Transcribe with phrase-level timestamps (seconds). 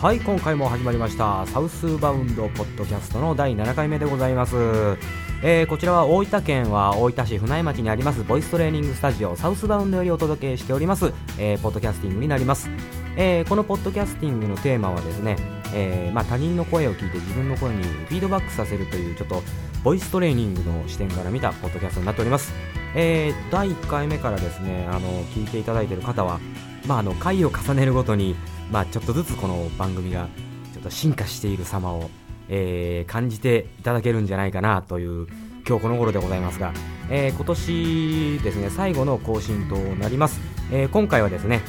[0.00, 4.54] はい今回も始まりましたサウスバウンドポッドキャストの第7回目でございます、
[5.42, 12.70] えーこちらは大分県は大分市船井町にありますボイストレーニングスタジオサウスバウンドよりお届けしております、えーポッドキャスティングになります、
[13.16, 15.36] えーこのポッドキャスティングのテーマはですね、
[15.74, 19.42] えまあ、他人の声を聞いて自分の声にフィードバックさせるというちょっと
[19.82, 22.52] ボイストレーニングの視点から見たポッドキャストになっております、
[22.94, 26.38] え第1回目からですねあの聞いていただいている方は
[26.88, 28.34] まあ、あの回を重ねるごとに、
[28.70, 30.28] まあ、ちょっとずつこの番組が
[30.74, 32.10] ちょっと進化している様を、
[32.48, 35.26] えー感じていただけるんじゃないかなという
[35.66, 36.72] 今日この頃でございますが、
[37.10, 41.62] えー今年ですね最後の更新となります、えー今回はですね、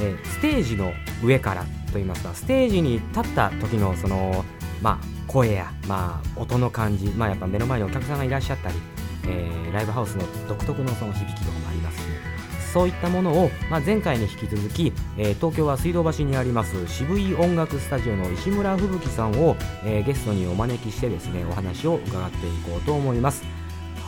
[0.00, 4.44] えステージの上からといいますかステージに立った時のその、
[4.82, 8.74] まあ、声や、まあ、音の感じ、まあ、やっぱ目の前にお客さんがいらっしゃったり、
[9.26, 11.43] えーライブハウスの独特のその響き、
[12.74, 23.44] そういったものを、まあ、前回に引き続き、えー東京は水道橋にあります渋い音楽スタジオの石村吹雪さんを、えーゲストにお招きしてですねお話を伺っていこうと思います。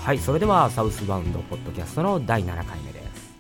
[0.05, 3.37] はいそれではサウスバウンドポッドキャストの第7回目です。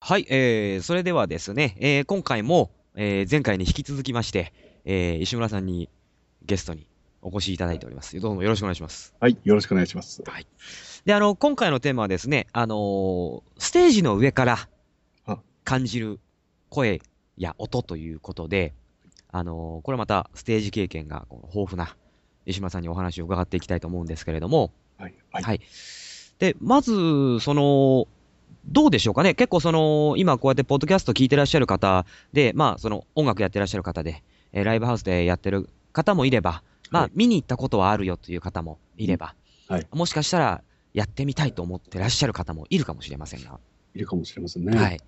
[0.00, 4.52] はい、えー、それではですね、えー今回も、えー前回に引き続きまして、
[4.84, 5.88] えー石村さんに
[6.44, 6.88] ゲストに
[7.22, 8.18] お越しいただいております。
[8.20, 9.14] どうもよろしくお願いします。
[9.20, 10.22] はい、よろしくお願いします。
[11.04, 14.68] で、あの、今回のテーマはですね、あのーステージの上から
[15.26, 15.38] あ。
[15.64, 16.20] 感じる
[16.68, 17.00] 声
[17.36, 18.74] や音ということで、
[19.30, 21.96] あのーこれまたステージ経験が豊富な
[22.44, 25.60] 石村さんにお話を伺っていきたいと思うんですけれども、はい、はい、はい。
[26.38, 28.06] で、まず、その、
[28.68, 29.34] どうでしょうかね。
[29.34, 39.34] 結構その、今こうやってポッドキャスト聞いてらっしゃる方で、まあその音楽やってらっしゃる方で、えーライブハウスでやってる方もいれば、まはいあ見に行ったことはあるよという方もいれば、
[39.68, 40.62] はいもしかしたら
[40.94, 43.58] やってみたいと思ってらっしゃる方もいるかもしれませんが、
[43.94, 44.76] いるかもしれませんね。
[44.78, 44.98] はい。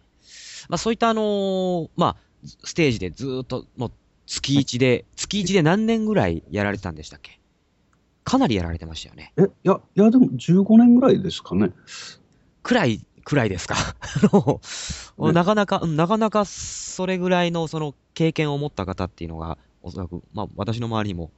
[0.69, 2.17] まあそういったあのーまあ、
[2.65, 3.93] ステージでずーっと、もう
[4.27, 7.41] 月1で、月1で何年ぐらいやられてたんでしたっけ？
[8.25, 9.33] かなりやられてましたよね。
[9.39, 11.73] え、いや、いや、でも15年ぐらいですかね。
[12.63, 13.77] くらい、くらいですか？
[14.01, 14.61] あの、
[15.29, 21.31] ねなかなか、うんなかなかそれぐらいのその経験を持った方っていうのが、おそらく、まあ私の周りにも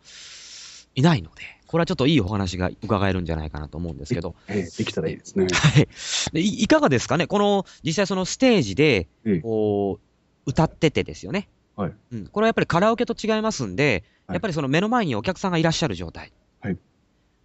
[0.95, 5.47] いないので、これはちょっといいお話が伺えるんじゃないかなと思うんですけど、ええできたらいいですね。
[5.53, 5.89] はい。
[6.33, 7.27] でいいかがですかね？
[7.27, 10.00] この、実際そのステージで、ええこ
[10.47, 11.49] う、歌っててですよね。
[11.77, 11.93] はい。
[12.12, 12.27] うん。
[12.27, 16.33] これはやっぱりカラオケと違いますんで、はいやっぱりその目の前にお客さんがいらっしゃる状態。
[16.61, 16.79] はい。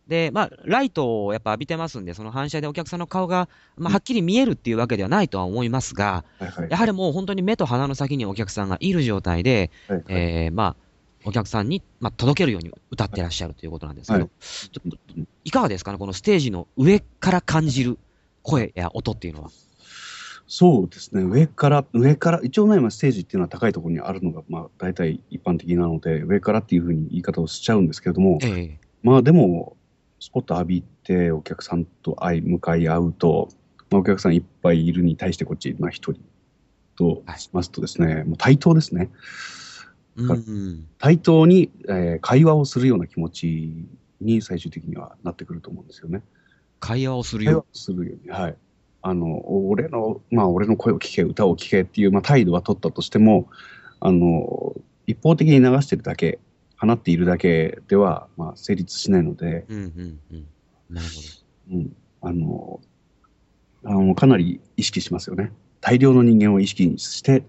[0.07, 6.69] で、まあ、ライトをやっぱ浴びてますんで、その反射でお客さんの顔が、まあ、はっきり見えるっていうわけではないとは思いますが、はい、はい。
[6.69, 10.84] やはりもう本当に目と鼻の先にお客さんがいる状態で、はい、はいえー、まあ、
[11.25, 14.97] お客さんに、まあ、届けるように歌ってらっしゃるということなんですけど、はいちょっと
[15.43, 17.97] いかがですかねこのステージの上から感じる
[18.41, 19.49] 声や音っていうのは。
[20.47, 21.23] そうですね。
[21.23, 29.75] 上から、上から、一応ね、まあステージっていうのは高いところにあるのが、まあ、大体一般的なので、上からっていうふうに言い方をしちゃうんですけれども、ええまあ、でも、
[30.19, 33.49] スポット浴びて、お客さんと相向かい合うと、
[33.89, 36.21] まあ、お客さんいっぱいいるに対して、こっち、まあ、一人
[36.95, 39.09] としますとですね、もう対等ですね。
[40.97, 43.87] 対等に、えー会話をするような気持ち
[44.21, 46.21] に最終的にはなってくると思うんですよね。
[46.79, 48.55] 会話をするよをするように、はい。
[49.01, 53.47] あの、俺の、まあ、俺の声を聞け、歌を聞けっていう、まあ、態度は取ったとしても、
[53.99, 54.75] あの、
[55.05, 56.39] 一方的に流してるだけ、
[56.77, 59.75] 放っているだけでは、まあ、成立しないので、う。
[59.75, 60.47] うんうんうん。
[60.89, 61.07] なる
[61.69, 62.79] ほうん、あの、
[63.83, 65.51] あの、かなり意識しますよね。
[65.81, 67.43] 大量の人間を意識して、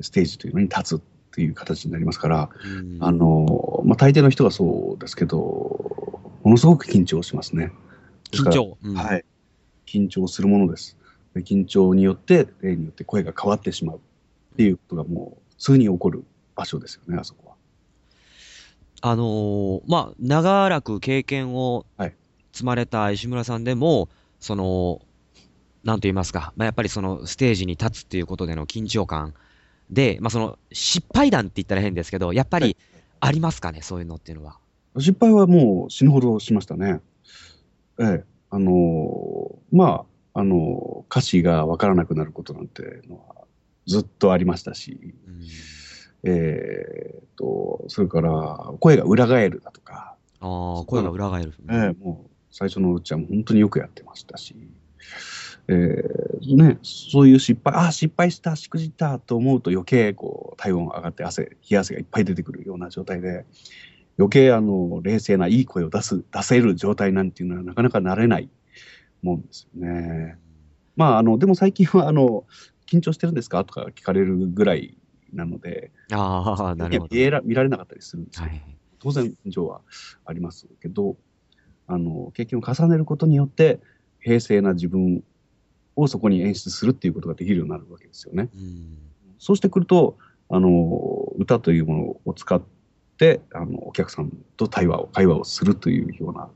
[0.00, 1.02] ステージというのに立つ
[1.36, 2.70] っていう形になりますから、ど。
[2.70, 5.38] うんあの、まあ、大抵の人がそうですけど、
[6.42, 7.72] ものすごく緊張しますね。
[8.30, 8.78] 緊張。
[8.82, 9.24] うんはい。
[9.86, 10.96] 緊張するものです。
[11.34, 14.00] で緊張によって、例によって声が変わってしまうっ
[14.56, 16.24] ていうことがもう、普通に起こる
[16.54, 17.54] 場所ですよね、あそこは。
[19.02, 22.14] あのーまあ、長らく経験をはい
[22.52, 24.08] 積まれた石村さんでも、
[24.40, 25.02] その、
[25.84, 29.34] なんと言いますか、まあ、やっぱりそのステージに立つっていうことでの緊張感
[29.90, 32.76] で、まあ、その失敗談って言ったら変ですけど、やっぱりはい
[33.20, 34.58] ありますかね、そういうのっていうのは。
[34.98, 37.00] 失敗はもう死ぬほどしましたね。
[37.98, 38.24] ええ。
[38.50, 40.04] あのーま
[40.34, 43.44] あ、あのー歌詞がわからなくなることなんてのは
[43.86, 45.40] ずっとありましたし、うん
[46.24, 48.30] えーと、それから
[48.80, 51.54] 声が裏返るだとか、ああ、声が裏返る。
[51.70, 54.56] ええもう最初のうちは本当によくやってましたし、
[55.68, 63.44] えーね、そういう失敗、ああ、失敗した、しくじったと思うと余計こう体温上がって汗、冷や汗がいっぱい出てくるような状態で、
[64.18, 68.48] 余計あの冷静ないい声を出す、出せる状態なんていうのはなかなかなれない
[69.22, 70.38] もんですよね。
[70.94, 72.44] まあ、あの、でも最近はあの、
[72.86, 73.64] 緊張してるんですか？
[73.64, 74.96] とか聞かれるぐらい
[75.32, 77.14] なので、ああ、なるほど。
[77.16, 78.46] 見えら見られなかったりするんですよ。
[78.46, 78.62] はい。
[79.00, 79.82] 当然上は
[80.24, 81.16] ありますけど、
[81.88, 83.80] あの、経験を重ねることによって、
[84.20, 85.22] 平静な自分
[85.96, 88.48] をそこに演出するっていうことができるようになるわけですよね。
[88.54, 88.98] うん。
[89.38, 90.16] そうしてくると、
[90.48, 92.62] あの、歌というものを使っ
[93.18, 96.48] て、あの、お客さんと対話を、会話をするというような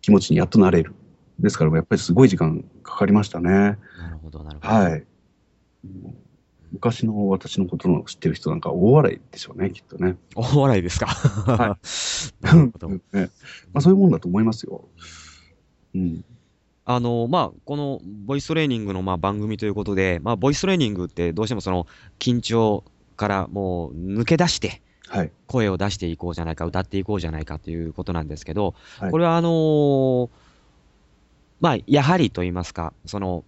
[0.00, 0.94] 気持ちにやっとなれる。
[1.38, 3.48] ですから、やっぱりすごい時間かかりましたね。
[3.50, 4.68] なるほど、なるほど。
[4.74, 5.04] はい。
[6.72, 10.16] 昔の私のことの知ってる人なんか大笑いでしょうね、きっとね。
[10.36, 11.06] お笑いですか？
[11.06, 11.78] は
[12.40, 12.88] なるほど。
[12.88, 13.00] ね
[13.74, 14.88] まあ、そういうもんだと思いますよ。
[15.94, 16.24] うん。
[16.84, 21.86] あの、まあ、このボイストレーニングのまあ番組ということで、まあ、ボイストレーニングってどうしてもその
[22.18, 22.84] 緊張
[23.16, 25.32] からもう抜け出してはい。
[25.46, 30.28] 声を出していこうじゃないか、歌っていこうじゃないかということなんですけど、はいこれはあのー
[31.60, 33.44] まあ、やはりと言いますか、その、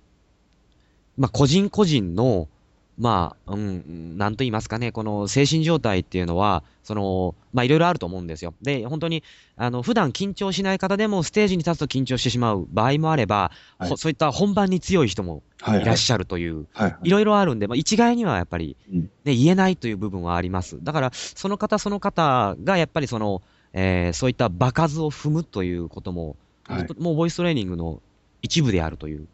[1.17, 2.49] まあ、個人個人の、
[2.97, 8.55] まあ、うん、なんと言いますかね、この精神状態っていうのは、その、まあ、いろいろあると思うんですよ。
[8.63, 9.25] で、本当に、
[9.57, 15.83] あの、普段緊張しない方でもステージに立つと緊張してしまう場合もあれば、はいほそういった本番に強い人もはい。
[15.83, 16.91] いらっしゃるという、はい。
[16.91, 16.97] はい。
[17.03, 20.79] いろいろあるんで、まあ、一概にはやっぱり、うんね、言えないという部分はあります。
[20.83, 23.43] だから、その方その方がやっぱりその、
[23.73, 26.87] えーそういった場数を踏むということも、はい。
[26.99, 28.01] もうボイストレーニングの
[28.43, 29.27] 一部であるという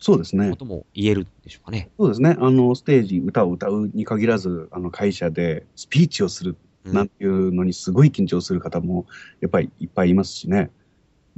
[0.00, 0.56] そうですねこ。
[0.56, 1.90] とも言えるでしょうかね。
[1.98, 2.36] そうですね。
[2.38, 9.06] あの、ステージ、歌を歌うに限らず、あの、会社でスピーチをするうんなんていうのにすごい緊張する方も、
[9.40, 10.70] やっぱりいっぱいいますしね。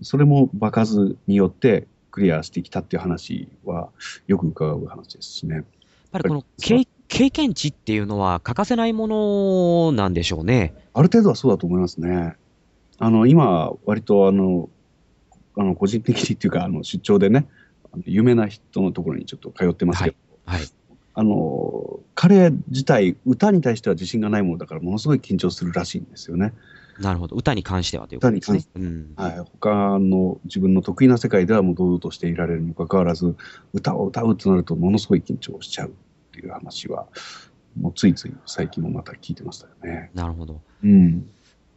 [0.02, 3.90] それも場数によってクリアしてきたっていう話は、
[4.26, 5.56] よく伺う話ですしね。
[5.56, 5.64] やっ
[6.10, 10.74] ぱりこの経経験値っていうのは欠かせないものなんでしょうね。
[10.92, 12.34] ある程度はそうだと思いますね。
[12.98, 14.68] あの、今、割とあの、
[15.56, 17.46] あの、個人的にっていうか、あの、出張でね、
[18.04, 20.62] 有名な人のところにちょっと通ってますけど、はい。
[21.14, 26.52] あの、彼自体、歌に対しては自信がないものだから、ものすごい緊張するらしいんですよね。
[27.00, 27.36] なるほど。
[27.36, 28.60] 歌に関してはということですね。
[28.74, 29.12] うん。
[29.16, 29.38] はい。
[29.38, 33.36] 他の自分の得意な世界ではもう堂々としていられるにもかかわらず、
[33.72, 35.92] 歌を歌うとなると、ものすごい緊張しちゃうっ
[36.32, 37.06] ていう話は、
[37.78, 40.10] もうついつい最近もまた聞いてましたよね。
[40.14, 40.60] なるほど。
[40.82, 41.28] うん。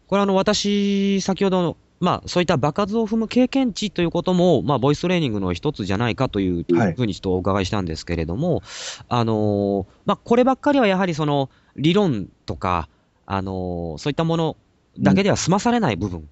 [0.08, 6.94] これあの、私、先ほどの、まあ、そういった場数を踏む経験値ということも、まあ、ボイストレーニングの一つじゃないかというはい。
[6.94, 8.62] ふうにちょっとお伺いしたんですけれども、
[9.10, 12.88] あのーまあ、こればっかりはやはりその、理論とか、
[13.26, 14.58] あのーそういったもの
[14.98, 16.28] だけでは済まされない部分。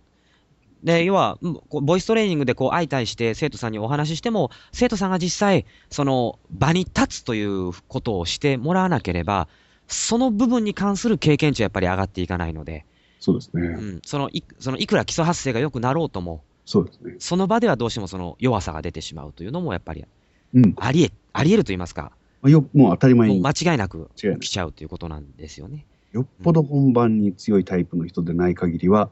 [0.84, 9.48] で、要は、うんこうボイストレーニングでこう相対して生徒さんにお話ししても、生徒さんが実際、その場に立つということをしてもらわなければ、
[9.88, 12.86] その部分に関する経験値はやっぱり上がっていかないので、
[13.19, 13.62] そうですね。
[13.62, 17.16] うん、そのいそのいくら基礎発声が良くなろうとも、そうですね。
[17.19, 20.06] その場ではどうしてもその弱さが出てしまうというのもやっぱり
[20.54, 20.74] うん。
[20.78, 22.12] ありえ、ありえると言いますか、
[22.44, 25.86] よもう当たり前に、間違いなく起きちゃうということなんですよね。
[26.12, 29.10] よっぽど本番に強いタイプの人でない限りは、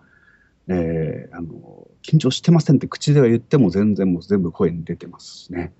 [0.67, 5.73] えーあの、緊張してませんって口では言っても全然もう全部声に出てますしね。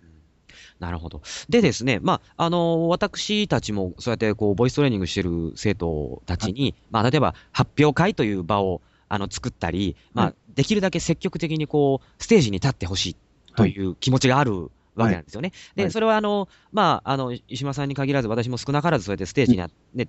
[0.80, 1.22] なるほど。
[1.50, 13.16] でですね、まあ、あの私たちもそうやってこう、ボイストレーニングしてる生徒たちに、まあ、例えば発表会という場をあの作ったり、まあは、できるだけ積極的にこう、ステージに立ってほしい
[13.56, 15.52] という気持ちがあるわけなんですよね。
[15.76, 15.92] で、はい。
[15.92, 20.08] それはあの、まあ、あの、石間さんに限らず、私も少なからずそうやってステージにな、ね、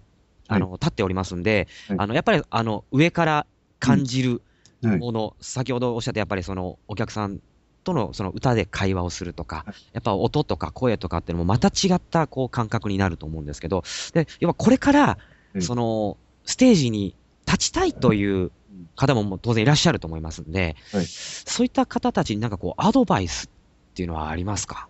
[0.48, 1.98] あの、立っておりますんで、はい。
[2.00, 3.46] あの、やっぱりあの、上から
[3.78, 4.42] 感じる
[4.82, 4.98] はい。
[4.98, 7.40] もの、先ほどおっしゃったやっぱりその、お客さん
[7.86, 9.74] とのその歌で会話をするとか、はい。
[9.94, 15.18] やっぱ音とか声とかっていうのもまた違ったこう感覚になると思うんですけど、で、要はこれから
[15.54, 15.62] う、ん。
[15.62, 17.14] その、ステージに
[17.46, 18.50] 立ちたいという
[18.96, 21.06] 方も当然いらっしゃると思いますんで、はい。
[21.06, 24.88] そういった方たちになんかこう、アドバイスっていうのはありますか？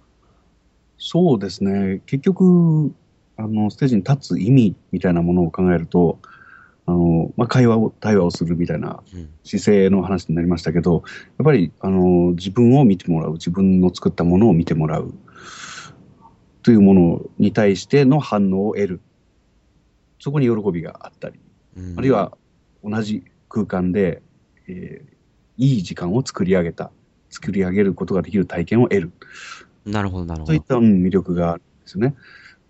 [0.99, 2.01] そうですね。
[2.07, 2.95] 結局、
[3.37, 6.19] あの、ステージに立つ意味みたいなものを考えると、
[6.87, 9.29] あの、まあ、会話を、対話をするみたいなうん。
[9.45, 11.03] 姿勢の話になりましたけど、
[11.39, 15.15] やっぱり、あの、自分を見てもらう、自分の作ったものを見てもらう、
[16.63, 19.01] というものに対しての反応を得る。
[20.19, 21.39] そこに喜びがあったり、
[21.77, 22.37] うんあるい、は
[22.83, 24.23] 同じ空間で、
[24.69, 25.17] えー
[25.59, 26.91] いい時間を作り上げた、
[27.31, 29.13] 作り上げることができる体験を得る。
[29.85, 30.63] なるほど、なるほどそういっ。
[30.63, 32.15] たうん魅力があるんですよね。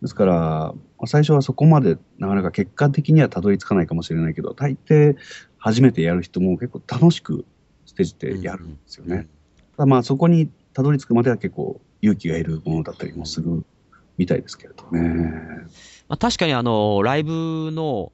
[0.03, 5.17] ですから、まあ最初はそこまでなかなか結果的にはたどり着かないかもしれないけど、大抵
[5.59, 7.45] 初めてやる人も結構楽しく
[7.87, 9.29] ステージでやるんですよね。
[9.77, 13.65] ただまあそこにたどり着くまでは結構勇気がいるものだったりもする
[14.17, 15.03] みたいですけれどね。
[16.09, 18.13] まあ、確かにあの、ライブの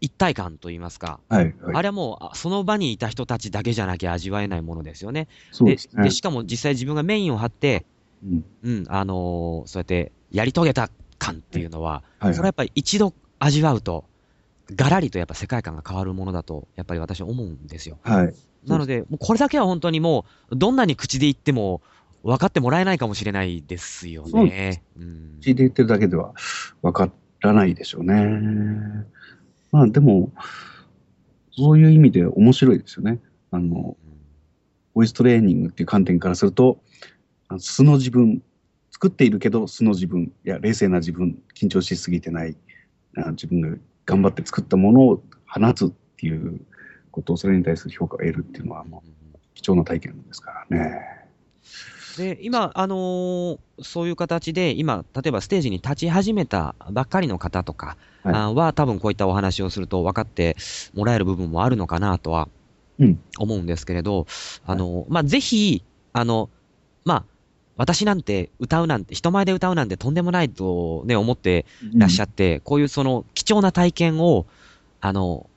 [0.00, 1.74] 一体感といいますか、はい、はい。
[1.74, 5.28] あれはもうあその場にいた人たちだけじゃなきゃ味わえないものですよね。
[5.60, 6.10] ですねで。
[6.10, 7.84] しかも実際自分がメインを張って、
[8.24, 14.04] うんうん、あのーそうやってやり遂げた感っていうのは、はい、それはやっぱり一度味わうと、
[14.74, 17.98] がらりとやっぱ世界観が変わるものだと、やっぱり私は思うんですよ。
[18.02, 18.34] はい。
[18.66, 21.82] なので、もうこれだけは本当にもう、どんなに口で言っても、
[22.22, 24.44] 分かってもらえないかもしれないですよそう。
[24.44, 26.34] うん口で言ってるだけでは
[26.82, 27.10] 分か
[27.40, 29.06] らないでしょうね。
[29.72, 30.30] まあでも、
[31.52, 33.20] そういう意味で面白いですよね。
[33.50, 33.96] あの、
[34.94, 36.80] ボイストレーニングっていう観点からすると、
[37.58, 38.42] 素の自分、
[39.00, 42.54] 作っているけど素の自分、いや、冷静な自分、緊張しすぎてない、
[43.16, 46.60] あ自分が頑張って作ったものを放つっていう
[47.10, 51.00] ことを、それに対する評価を得るっていうのは、もう貴重な体験ですからね。
[52.18, 60.54] で、今、あのーそういう形で、今、例えばステージに立ち始めたばっかりの方とかはは、多分こういったお話をすると分かって
[60.92, 62.50] もらえる部分もあるのかなとは
[62.98, 64.26] うん思うんですけれど、
[64.66, 66.50] あの、まあ、ぜひ、あの、
[67.06, 67.24] まあ、
[67.80, 74.44] 私なんて歌うなんて、人前で歌うなんてとんでもないとね、思っていらっしゃって、こういうその貴重な体験を、
[75.00, 75.48] あの、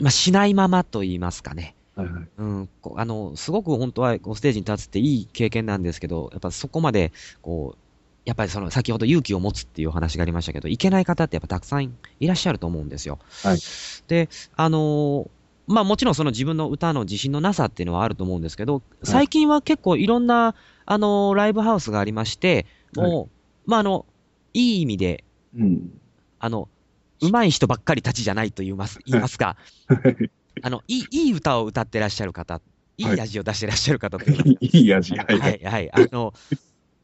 [0.00, 1.74] まあ、しないままと言いますかね。
[1.96, 7.12] はいはいうん、あの、すごく本当はこうステージに立つっていい経験なんですけど、やっぱそこまで、
[7.42, 7.78] こう、
[8.24, 13.18] やっぱりその、先ほど勇気を持つっていうお話がありましたけど、いけない方ってやっぱたくさんいらっしゃると思うんですよ。
[13.42, 13.58] はい
[14.06, 15.28] で、あのー
[15.68, 20.54] まあもちろんその自分の歌の自信のなさっていうのはあると思うんですけど、最近は結構いろんな、
[20.86, 23.28] あのーライブハウスがありまして、も
[23.66, 24.06] う、まああの、
[24.54, 26.00] いい意味で、うん。
[26.40, 26.68] あの、
[27.20, 29.56] 上手い人ばっかりたちじゃないと言います、言いますか、
[30.62, 32.60] あの、いい、いい歌を歌ってらっしゃる方、
[32.96, 35.14] いはいい味を出してらっしゃる方というか、 いい味。
[35.16, 35.40] は、はいい。
[35.40, 35.92] はい、はい。
[35.92, 36.32] あの、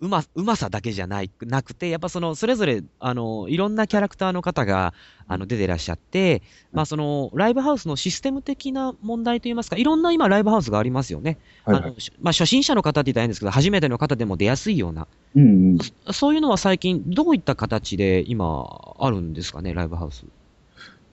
[0.04, 4.92] うま、うまさだけじゃない、なくて、やっぱその、それぞれ、あの、いろんなキャラクターの方が、
[5.26, 6.42] あの、出てらっしゃって、
[6.73, 11.38] まあその、ライブハウスのシステム的な問題といいますか、いろんな今ライブハウスがありますよね。
[11.64, 15.78] はいはいあの、しまあ初心者の方って言ったらいいんですけど、初めての方でも出やすいような、うんうん。
[16.12, 18.66] そういうのは最近、どういった形で今、
[18.99, 20.26] あるんですかね、ライブハウス。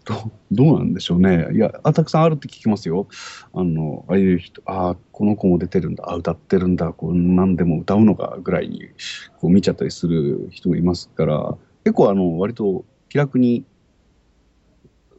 [0.05, 1.49] どうどうなんでしょうね。
[1.53, 3.07] いや、あたくさんあるって聞きますよ。
[3.53, 8.89] あの、ああいう人、ああ、この子も出てるんだ、あ歌ってるんだ、こう何でも歌うのかぐらいに
[9.37, 13.63] こう見ちゃったりする人もいますから、結構あの、割と気楽に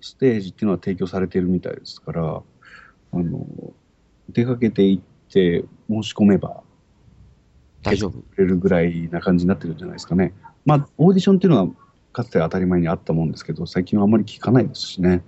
[0.00, 2.42] ステージっていうのは提供されているみたいですから、
[3.12, 3.46] あの、
[4.30, 6.62] 出かけていって申し込めば
[7.82, 10.34] 大丈夫くれるぐらいな感じになってるんじゃないですかね。
[10.64, 11.72] まあ、オーディションっていうのは
[12.12, 15.23] かつては当たり前にあったもんですけど、最近はあまり聞かないですしね。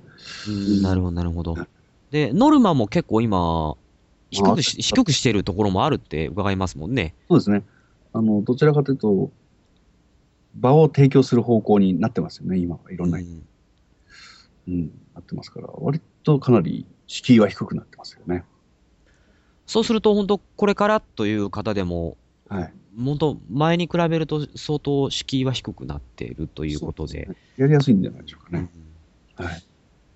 [0.48, 1.56] うんなるほど、なるほど。
[2.10, 3.76] で、ノルマも結構今、
[4.30, 7.14] 低くし、低くしてるところもあるって伺いますもんね。
[7.28, 7.62] そうですね。
[8.12, 9.30] あの、どちらかというと、
[10.54, 13.42] 場を提供する方向になってますよね、今はいろんな、うん
[14.68, 18.44] うん、なってますから、割とかなり敷居は低くなってますよね。
[19.66, 22.16] そうすると、本当これからという方でも、
[22.48, 22.74] はい。
[22.96, 27.26] 本当前に比べると相当敷居は低くなっているということで。
[27.26, 28.70] そうすねやりやすいんじゃないでしょうかうんね。
[29.36, 29.62] はい。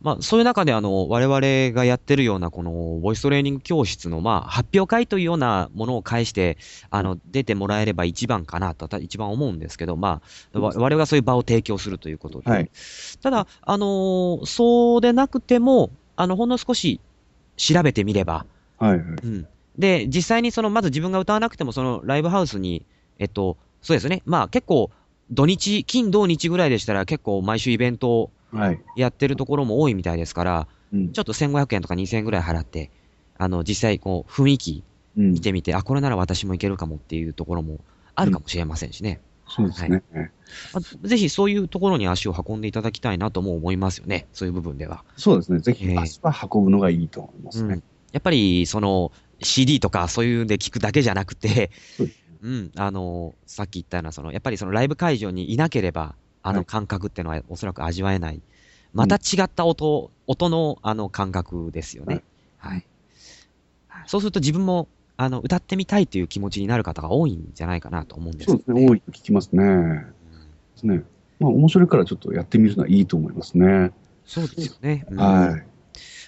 [0.00, 2.70] まあ、そういう中で、あの、我々がやってるような、この、
[3.02, 6.56] ボイストレーニング教室の、まあ、発表会というようなものを介して、
[6.90, 10.22] あの、出てもらえれば一番かなと、た一番思うんですけど、ま
[10.54, 12.50] あ、わ我々がそういう場を提供するということで。
[12.50, 12.70] はい
[13.22, 17.00] ただ、あのーそうでなくても、あの、ほんの少し
[17.56, 18.46] 調べてみれば、
[18.78, 19.00] はいはい。
[19.00, 19.46] うん。
[19.78, 22.84] で、実際にその、まず自分が歌わなくても、そのライブハウスに、
[23.18, 24.22] えっと、そうですね。
[24.26, 24.90] まあ結構、
[25.30, 28.80] 土日、金土日ぐらいでしたら結構毎週イベントをはい。
[28.96, 32.90] やってるところも多いみたいですから、うんちょっと1500円とか2000円ぐらい払って、
[33.36, 34.84] あの、実際こう、雰囲気
[35.16, 37.78] うん見てみて、あ、これなら私もいけるかもっていうところも
[38.14, 39.20] あるかもしれませんしね。
[39.46, 40.02] そうですね。
[40.72, 44.26] まあぜひそういうところに足を運んでいただきたいなとも思いますよね。
[44.32, 45.04] そういう部分では。
[45.16, 45.60] そうですね。
[45.60, 47.82] ぜひええ足は運ぶのがいいと思いますうんね。
[48.12, 52.04] やっぱり、その、CD とかそういうので聞くだけじゃなくて、そ
[52.42, 58.40] うん、あの、さっき言ったような、その、やっぱりそのライブ会場にいなければ、あのはい感覚っていうのはおそらく味わえない。
[58.94, 62.22] また違った音、音のあの感覚ですよね。
[62.58, 62.86] はい。
[64.06, 68.88] そうすると自分も、あの、歌ってみたいという気持ちになる方が多いんじゃないかなと思うんですそうですね。
[68.88, 69.64] 多いと聞きますね。
[69.64, 70.06] で
[70.76, 71.02] すね。
[71.40, 73.90] まあ、面白いからちょっとやってみるのはいいと思いますね。
[74.24, 75.06] そうですよね。
[75.10, 75.66] うんはい。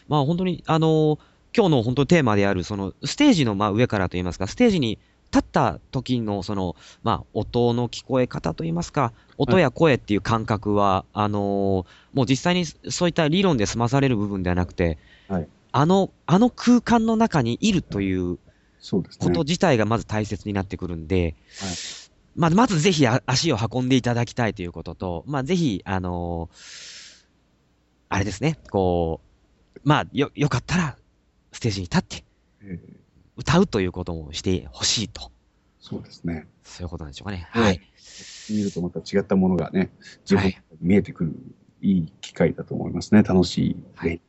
[0.09, 1.19] まあ本当に、あのー
[1.57, 4.99] 今日の本当にテーマである、その、ステージのまあ上からといいますか、ステージに
[5.33, 18.39] 立った時の、その、まあ、音の聞こえ方といいますか、音や声っていう感覚は、あのーもう実際にそういった理論で済まされる部分ではなくて、はいあの、あの空間の中にいるという
[18.81, 19.27] そうですね。
[19.27, 21.71] こと自体がまず大切になってくるんで、はい
[22.35, 27.21] まあ、まずぜひあ足を運んでいただきたいということと、まあ、ぜひ、あのー
[28.13, 29.21] あれですね、こ
[29.77, 30.97] う、まあ、よ、よかったら、
[31.61, 32.25] ステージに立って、
[32.63, 33.01] ええ
[33.37, 35.31] 歌うということもしてほしいと。
[35.79, 36.47] そうですね。
[36.63, 37.47] そういうことなんでしょうかね。
[37.51, 37.81] はいはい。
[38.51, 39.91] 見るとまた違ったものがね、
[40.29, 41.33] 自分に見えてくる
[41.83, 43.23] いい機会だと思いますね。
[43.23, 43.77] 楽しい。
[43.95, 44.21] はい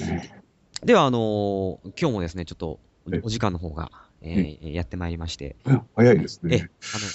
[0.00, 0.42] ね
[0.84, 2.80] では、あのー今日もですね、ちょっと
[3.12, 6.70] えお時間の方が、えーやってまいりまして、あ早いですえね。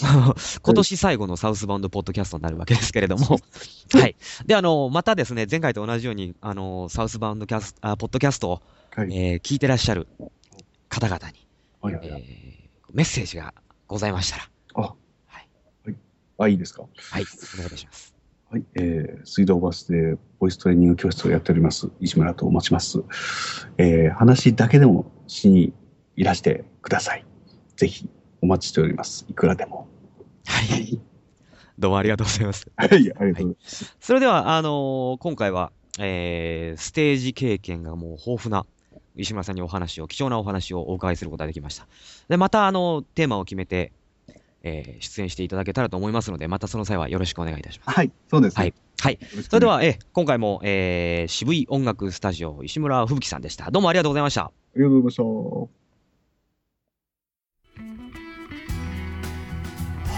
[0.09, 3.39] あの 今年最後のサウスバウンドポッドキャストになるわけですけれども、
[3.93, 4.15] はい。
[4.45, 8.61] で、あの、またですね、前回と同じように、あの、サウスバウンドキャスあポッドキャストを、
[8.95, 9.13] はい。
[9.17, 10.07] えー聞いてらっしゃる
[10.89, 11.47] 方々に、
[11.81, 13.53] はいえーメッセージが
[13.87, 14.81] ございましたら、あ、
[15.25, 15.95] はい。
[16.37, 16.83] あ、いいですか？
[16.83, 18.13] はい、お願いいたします。
[18.51, 22.99] はい、えー、水道バスでボイストレーニング教室をやっております、石村と申します。
[23.79, 25.73] えー、話だけでもしに
[26.15, 27.25] いらしてください。
[27.75, 28.07] ぜひ
[28.41, 29.25] お待ちしております。
[29.29, 29.87] いくらでも。
[30.45, 30.99] はい。
[31.79, 32.69] どうもありがとうございます。
[32.75, 33.95] はい、ありがとうございます。
[33.99, 38.65] それでは、あのー今回は、えーステージ経験がもう豊富な
[39.15, 41.87] 石村さんにお話を、貴重なお話をお伺いすることができました。
[42.29, 43.91] で、また、あの、テーマを決めて、
[44.61, 47.95] えー出演していただけたらと思いますので、またその際はよろしくお願いいたします。
[47.95, 48.73] はい、そうです、はい。
[48.99, 49.19] はい。
[49.49, 53.71] それでは、えー今回も、えー渋い音楽スタジオ、石村吹雪さんでした。
[53.71, 54.43] どうもありがとうございました。
[54.43, 55.82] ありがとうございました。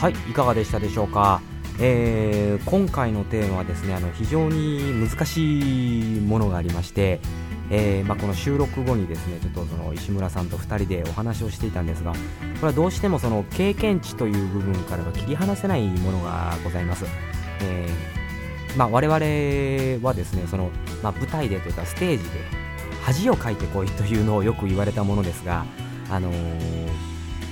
[0.02, 1.42] はい、いかがでしたでしょうか？
[1.80, 7.20] えー今回のテーマはですね、あの非常に難しいものがありまして、
[7.70, 12.18] えーまあ、この収録後にですね、ちょっとその石村さんと2人でお話をしていたんですが、こ
[12.62, 17.06] れはどうしてもその経験値という部分からは切り離せないものがございます。
[17.62, 20.70] えーまあ、我々はですね、その
[21.02, 22.30] まあ、舞台でというかステージで
[23.02, 25.66] 恥をかいてこいというのをよく言われたものですが、
[26.10, 26.32] あの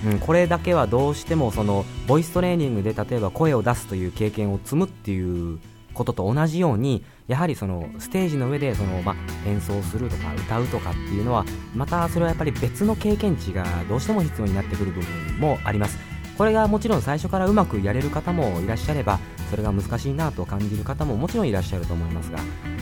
[0.05, 5.59] うん、これだけはどうしてもそのボイストレーニングで例えば声を出すという経験を積むっていう
[5.93, 11.45] ことと同じようにやはりそのステージの上でその、ま、演奏するとか歌うとかっていうのは
[11.75, 16.12] またそれはやっぱり別の経験値がどうしても必要になってくる部分もあります。
[16.43, 19.17] これがもちろん最初からうまくやれる方もいらっしゃれば
[19.49, 22.39] それが難しいなと感じる方ももちろんいらっしゃると思いますが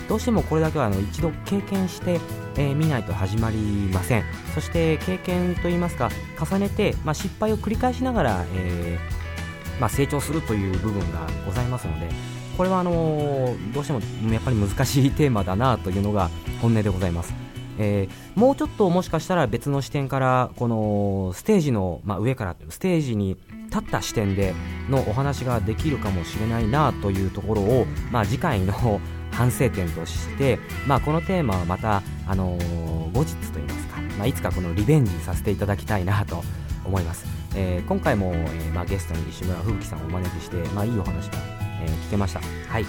[0.09, 2.19] どうしてもこれだけはあの一度経験して
[2.57, 3.57] えー見ないと始まり
[3.93, 4.23] ません。
[4.55, 6.09] そして経験といいますか
[6.43, 12.09] 重ねて、まあ、失敗を繰り返しながら、えーまあ、成長するという部分がございますので
[12.57, 14.01] これはあのーどうしても
[14.33, 16.31] やっぱり難しいテーマだなというのが
[16.63, 17.31] 本音でございます、
[17.77, 24.53] えーもうちょっともしかしたら別の視点からこのステージの、まあ、上からステージに立った視点で
[24.89, 36.43] のお話ができるかもしれないなというところを、まあ、次回の 反省点として、まあ、このテーマはまた、あのー後日といいますか、まあ、いつかこのリベンジさせていただきたいなと
[36.85, 41.39] 思います、えー今回も、えーまあ、ゲストに石村吹雪さんをお招きして、まあ、いいお話が、
[41.83, 42.41] え聞けました。
[42.69, 42.85] はい。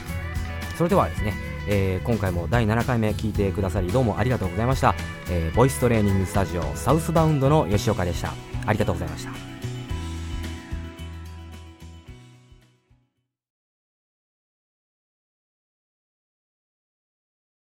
[0.76, 4.94] それではですね、えー今回も第7回目聞いてくださりどうもありがとうございました、
[5.30, 8.32] えーボイストレーニングスタジオサウスバウンドの吉岡でした。
[8.66, 9.61] ありがとうございました。